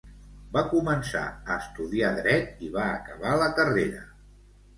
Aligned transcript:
Va 0.53 0.61
començar 0.69 1.21
a 1.31 1.57
estudiar 1.65 2.09
Dret 2.21 2.65
i 2.69 2.71
va 2.79 2.87
acabar 2.95 3.35
la 3.43 3.51
carrera. 3.61 4.03